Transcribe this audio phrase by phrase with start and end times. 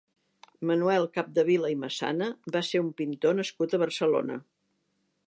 [0.69, 4.39] Manuel Capdevila i Massana va ser un pintor nascut a Barcelona.